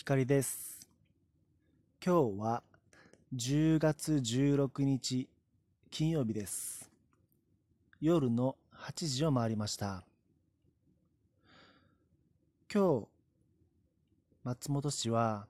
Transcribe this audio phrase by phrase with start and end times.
[0.00, 0.80] 光です。
[2.02, 2.62] 今日は
[3.36, 5.28] 10月16日
[5.90, 6.90] 金曜日です。
[8.00, 10.02] 夜の8時を回りました。
[12.72, 13.08] 今日、
[14.42, 15.46] 松本市は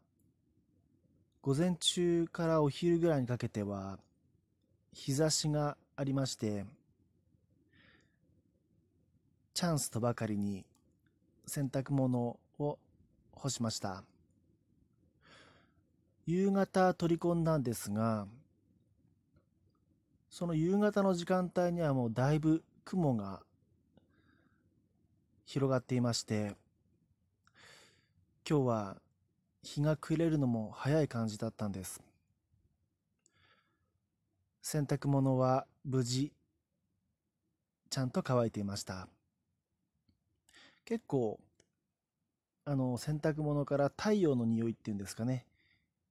[1.43, 4.01] 午前中からお昼ぐらいにかけては
[4.93, 6.65] 日差しがありまして、
[9.55, 10.67] チャンスとばかりに
[11.47, 12.79] 洗濯物を
[13.31, 14.03] 干しました。
[16.31, 18.29] 夕方取り込んだんですが、
[20.31, 23.41] その夕方の時間帯にはもうだいぶ雲が
[25.45, 26.55] 広がっていまして、
[28.49, 28.97] 今日は
[29.65, 32.01] 日が暮れるのも早い感じだったんです。
[34.63, 36.33] 洗濯物は無事
[37.91, 39.09] ちゃんと乾いていました。
[40.85, 41.41] 結構
[42.65, 45.45] あの洗濯物から太陽の匂いっていうんですかね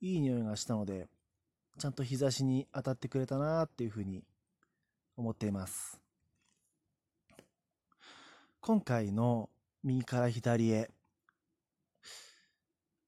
[0.02, 1.08] いい匂いがしたので
[1.78, 4.24] ちゃんと日差しに当たってくれたなっていうふうに
[5.16, 6.00] 思っています。
[8.62, 9.50] 今回の
[9.84, 10.90] 右から左へ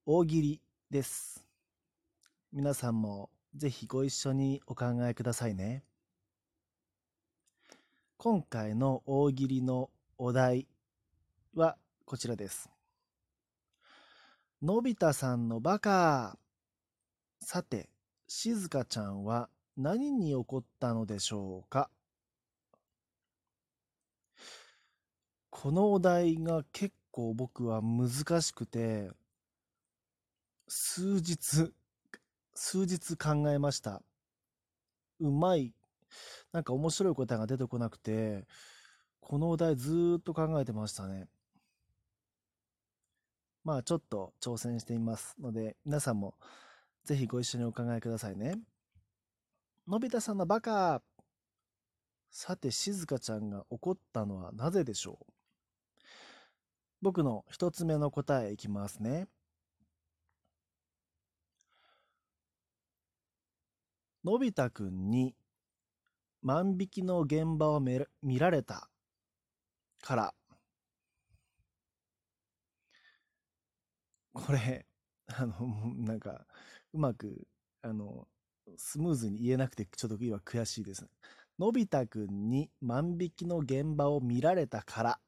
[0.06, 1.46] 大喜利です。
[2.52, 5.84] 皆さんもぜひご一緒にお考えくださいね。
[8.16, 10.66] 今回の大喜利のお題
[11.54, 12.70] はこちらです。
[14.62, 16.38] のび太さんのバカ。
[17.44, 17.88] さて、
[18.28, 21.90] しずかちゃんは何に怒ったのでしょうか？
[25.50, 29.10] このお題が結構僕は難しくて、
[30.68, 31.72] 数日、
[32.54, 34.02] 数日考えました。
[35.20, 35.74] うまい。
[36.52, 38.46] なんか面白い答えが出てこなくて、
[39.20, 41.26] このお題ずっと考えてましたね。
[43.64, 46.34] まあちょっと挑戦してみますので、皆さんも
[47.04, 48.58] ぜひご一緒にお考えくださいね。
[49.88, 51.02] のび太さんのバカ
[52.30, 55.32] さて、しずかちゃんが怒ったのはなぜでしょう？
[57.02, 59.26] 僕の一つ目の答えいきますね。
[64.24, 65.34] のび太くんに
[66.42, 68.88] 万引きの現場をめ見られた
[70.00, 70.34] から。
[74.32, 74.86] これ、
[75.26, 76.46] あの、なんか、
[76.92, 77.46] うまく、
[77.82, 78.26] あの、
[78.76, 81.06] スムーズに言えなくて、ちょっと今悔しいです。
[81.58, 85.20] のび太くんに万引きの現場を見られたから。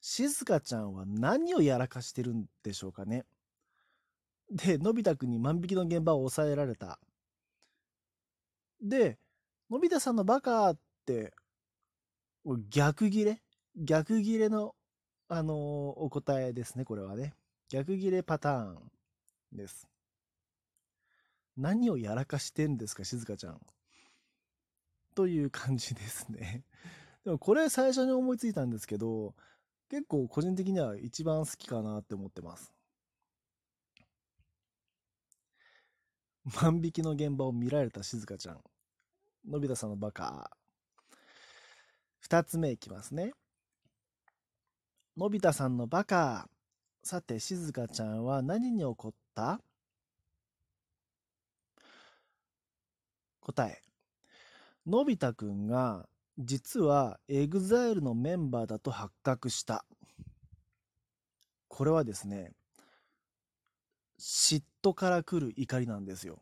[0.00, 3.24] しずかちゃんは何をやらかしてるんでしょうかね。
[4.50, 7.00] で、のび太くんに万引きの現場を抑えられた。
[8.80, 9.18] で、
[9.68, 11.34] のび太さんのバカって、
[12.68, 13.42] 逆ギレ？
[13.76, 14.74] 逆ギレの
[15.28, 17.34] あのーお答えですね、これはね。
[17.68, 18.90] 逆切れパターン
[19.52, 19.88] です。
[21.56, 23.60] 何をやらかしてんですか、しずかちゃん。
[25.14, 26.64] という感じですね。
[27.24, 29.34] でもこれ最初に思いついたんですけど、
[29.88, 32.72] 結構個人的には一番好きかなって思ってます。
[36.60, 38.62] 万引きの現場を見られたしずかちゃん。
[39.48, 40.50] のび太さんのバカ。
[42.20, 43.32] 二つ目いきますね。
[45.16, 46.48] のび太さんのバカ。
[47.06, 49.60] さて、しずかちゃんは何に怒った？
[53.38, 53.80] 答え。
[54.84, 59.84] のび太くんが実はエグザイルのメンバーだと発覚した。
[61.68, 62.50] これはですね、
[64.18, 66.40] 嫉妬から来る怒りなんですよ。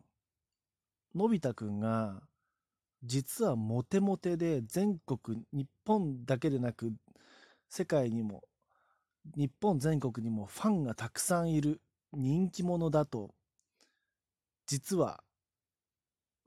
[1.15, 2.23] のび太くんが
[3.03, 6.91] 実はモテモテで全国、日本だけでなく
[7.69, 8.43] 世界にも
[9.37, 11.81] 日本全国にもファンがたくさんいる
[12.13, 13.35] 人気者だと
[14.67, 15.23] 実は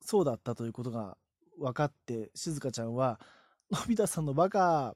[0.02, 1.18] そうだったということが
[1.58, 3.20] 分かってしずかちゃんは
[3.72, 4.96] 「のび太さんのバカ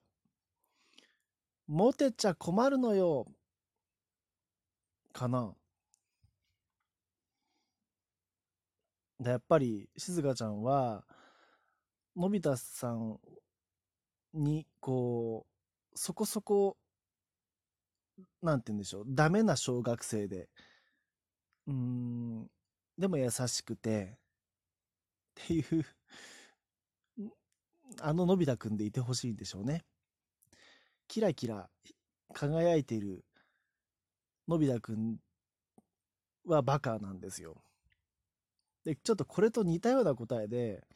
[1.68, 3.28] モテちゃ困るのよ」
[5.12, 5.54] かな。
[9.20, 11.06] でやっぱりしずかちゃんは
[12.16, 13.20] のび太さん
[14.34, 15.46] にこ
[15.94, 16.78] うそこそこ
[18.42, 20.50] なんて言うんでしょう、ダメな小学生で、
[21.68, 22.48] うーん、
[22.98, 24.18] でも優しくて、
[25.42, 25.86] っていう、
[28.00, 29.84] あののび太くんでいてほしいんでしょうね。
[31.08, 31.70] キラキラ
[32.34, 33.26] 輝いている
[34.48, 35.18] のび太くん
[36.46, 37.62] はバカなんですよ。
[38.84, 40.88] で、ちょっとこれと似たような答えで、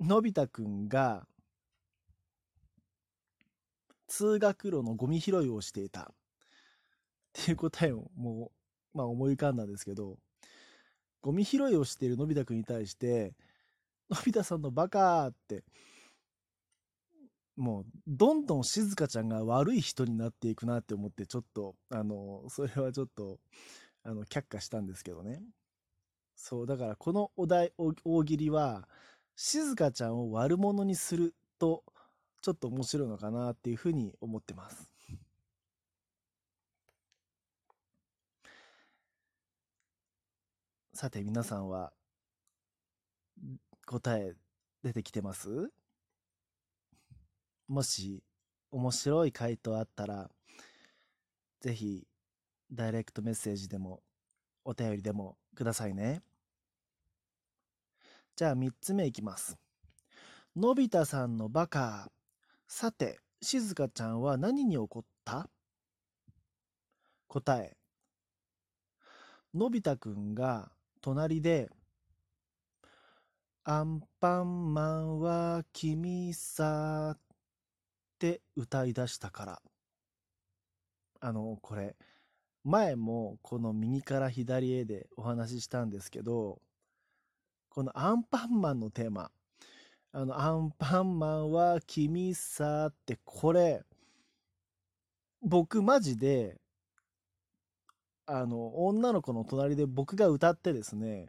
[0.00, 1.26] のび太くんが
[4.16, 6.00] 通学路のゴミ拾いをしていた。
[6.02, 8.50] っていう答えをも
[8.94, 10.16] う、まあ思い浮かんだんですけど、
[11.20, 13.34] ゴミ拾いをしているのび太くんに対して、
[14.08, 15.64] のび太さんのバカって、
[17.56, 23.38] もう、どんどん静香ちゃんが悪い人になっていくなって思って、ちょっと、あの、それはちょっと、
[24.02, 25.42] あの、却下したんですけどね。
[26.36, 28.88] そう、だからこのお題、大喜利は、
[29.34, 31.84] 静香ちゃんを悪者にすると、
[32.46, 34.88] ちょっと面白いのかなっていうふうに思ってます。
[40.94, 41.92] さて皆さんは
[43.84, 44.34] 答え
[44.84, 45.72] 出てきてます？
[47.66, 48.22] もし
[48.70, 50.30] 面白い回答あったら
[51.60, 52.06] ぜひ
[52.72, 54.04] ダイレクトメッセージでも
[54.64, 56.22] お便りでもくださいね。
[58.36, 59.58] じゃあ3つ目いきます。
[60.54, 62.12] のび太さんのバカ。
[62.68, 65.48] さて、しずかちゃんは何に怒った？
[67.28, 67.76] 答え。
[69.54, 70.70] のび太くんが
[71.00, 71.70] 隣で、
[73.64, 77.20] アンパンマンは君さっ
[78.18, 79.62] て歌い出したから。
[81.20, 81.96] あの、これ、
[82.64, 86.60] 前もこの右から左へでお話ししたんですけど、
[87.68, 89.30] このアンパンマンのテーマ、
[90.16, 93.84] あの、アンパンマンは君さって、これ、
[95.42, 96.56] 僕マジで、
[98.24, 101.26] あの、女の子の隣で僕が歌ってですね、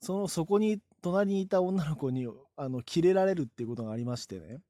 [0.00, 2.26] その、そこに、隣にいた女の子に、
[2.56, 4.62] あの、キレられるっていうことがありましてね。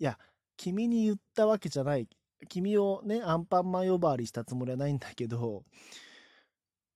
[0.00, 0.18] いや、
[0.56, 2.08] 君に言ったわけじゃない。
[2.48, 5.62] 君をね、アンパンマン呼ばわりしたつもりはないんだけど、っ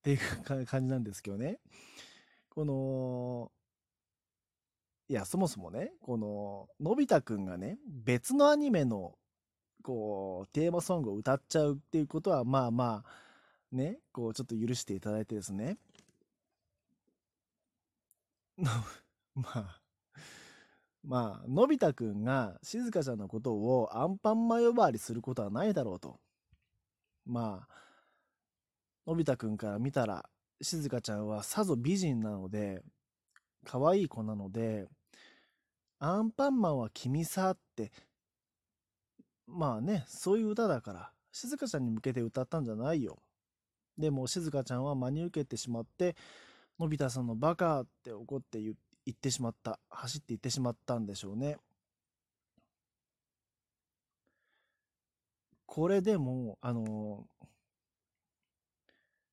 [0.03, 1.61] ていう感じなんですけどね。
[2.51, 3.53] この、
[5.13, 9.13] いや、そもそもね、この、のび太くんがね、別のアニメの、
[9.83, 15.77] こう、テーマソングを歌っちゃうっていうことは、まあまあ、ね、こうちょっと許していただいてですね。
[18.57, 19.83] まあ、
[21.05, 26.21] まあ、のび太くんが静香ちゃんのことをアンパンマン呼ばわりすることはないだろうと。
[27.27, 27.75] まあ、
[29.07, 30.27] のび太くんから見たら、
[30.63, 32.83] 静香ちゃんはさぞ美人なので、
[33.65, 34.89] 可愛い子なので、
[36.05, 37.93] アンパンマンは君さって、
[39.47, 43.23] まあね、そういう歌だから、静香ちゃんに向けて歌ったんじゃないよ。
[43.97, 46.17] でも静香ちゃんは真に受けてしまって
[46.81, 48.75] のび太さんのバカって怒って言
[49.11, 51.59] ってしまった走って行ってしまったんでしょうね
[55.67, 57.27] これでもあの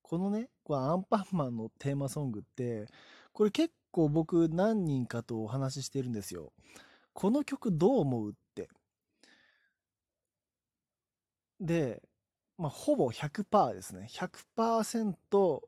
[0.02, 2.86] このねこアンパンマンのテーマソングって
[3.32, 6.52] これ結構僕何人かとお話ししてるんですよ
[7.12, 8.68] この曲どう思うって
[11.60, 12.02] で
[12.60, 14.06] まあ、ほぼ100%ですね。
[14.10, 15.62] 100%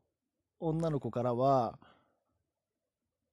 [0.60, 1.78] 女の子からは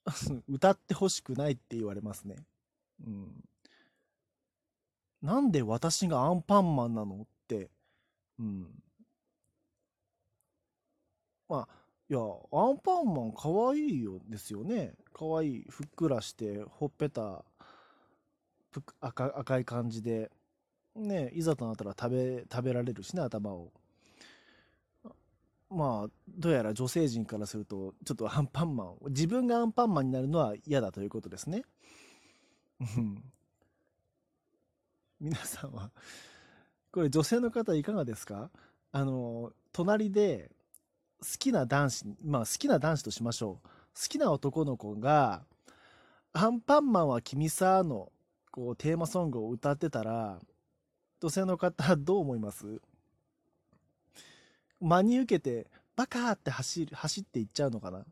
[0.48, 2.38] 歌ってほしくないって言われますね。
[3.06, 3.44] うん。
[5.22, 7.70] なんで私がアンパンマンなのって、
[8.40, 8.82] うん。
[11.50, 11.79] まあ、
[12.10, 14.96] いや、アンパンマン可愛いよですよね。
[15.14, 17.46] 可愛い、ふっくらして、ほっぺた、
[19.00, 20.32] 赤赤い感じで、
[20.96, 23.72] ね、いざとなったら食べ、食べられるしね、頭を。
[25.70, 31.64] まあ、どうやら女性陣からすると、ちょっとアンパンマン、自分がアンパンマンになるのは嫌だということですね。
[35.22, 35.92] 皆さんは、
[36.92, 38.50] これ女性の方いかがですか？
[38.92, 40.50] あの、隣で
[41.22, 43.68] 好きな男子、まあ好きな男子としましょう。
[43.68, 43.70] 好
[44.08, 45.44] きな男の子が、
[46.32, 48.12] アンパンマンは君さの
[48.52, 50.40] こうテーマソングを歌ってたら、
[51.20, 52.82] 女性の方どう思います？
[54.80, 58.06] 真に受けてバカーって走る走っていっちゃうのかな？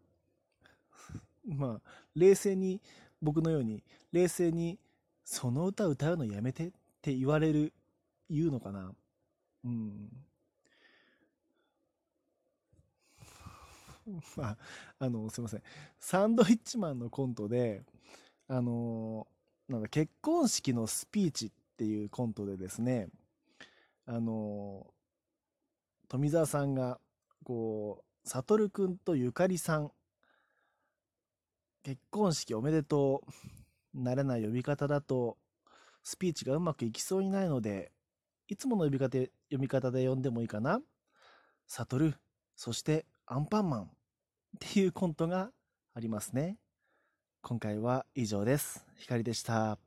[1.47, 1.81] まあ
[2.15, 2.81] 冷静に
[3.21, 4.77] 僕のように冷静に
[5.23, 6.71] その歌歌うのやめてっ
[7.01, 7.71] て言われる
[8.29, 8.91] 言うのかな？
[9.63, 10.09] うん。
[14.37, 14.57] まあ
[14.99, 15.63] あのすいません。
[15.99, 17.83] サンドイッチマンのコントで
[18.47, 19.27] あの
[19.67, 23.09] なんだ結婚式のスピーチっていうコントでですね、
[24.05, 24.87] あの、
[26.07, 26.99] 富澤さんが、
[27.43, 29.91] こう、悟くんとゆかりさん、
[31.83, 33.21] 結婚式おめでと
[33.93, 35.37] う、慣れない呼び方だと、
[36.03, 37.91] スピーチがうまくいきそうにないので、
[38.47, 40.79] いつもの呼び方読み方で呼んでもいいかな。
[41.67, 42.13] 悟、
[42.55, 43.96] そしてアンパンマン。
[44.57, 45.51] っていうコントが
[45.93, 46.57] ありますね。
[47.41, 48.85] 今回は以上です。
[48.95, 49.86] ひかりでした。